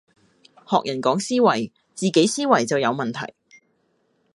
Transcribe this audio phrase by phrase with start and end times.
[0.67, 3.35] 學人講思維，自己思維就有問題